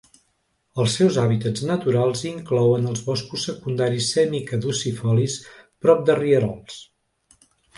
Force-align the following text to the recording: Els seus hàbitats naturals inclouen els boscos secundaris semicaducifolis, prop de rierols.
Els 0.83 0.93
seus 0.99 1.19
hàbitats 1.23 1.65
naturals 1.71 2.23
inclouen 2.31 2.89
els 2.93 3.03
boscos 3.11 3.45
secundaris 3.49 4.09
semicaducifolis, 4.17 5.37
prop 5.87 6.05
de 6.09 6.17
rierols. 6.25 6.83